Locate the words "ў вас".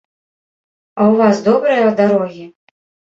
1.11-1.41